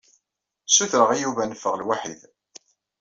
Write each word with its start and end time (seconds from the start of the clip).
Sutreɣ 0.75 1.09
i 1.13 1.17
Yuba 1.21 1.41
ad 1.43 1.49
neffeɣ 1.49 1.73
lwaḥid. 1.81 2.21